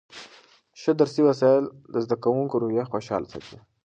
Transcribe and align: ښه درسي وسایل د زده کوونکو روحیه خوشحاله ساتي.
ښه 0.81 0.91
درسي 1.01 1.21
وسایل 1.27 1.63
د 1.93 1.95
زده 2.05 2.15
کوونکو 2.23 2.55
روحیه 2.63 2.85
خوشحاله 2.91 3.27
ساتي. 3.33 3.57